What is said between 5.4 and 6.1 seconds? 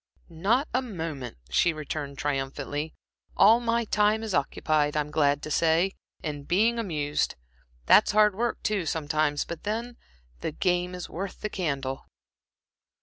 to say,